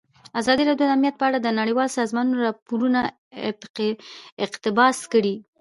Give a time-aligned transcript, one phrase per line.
[0.39, 2.99] ازادي راډیو د امنیت په اړه د نړیوالو سازمانونو راپورونه
[4.45, 5.35] اقتباس کړي.